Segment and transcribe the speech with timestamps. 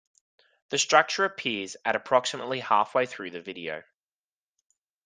[0.69, 3.83] The structure appears at approximately halfway through the video.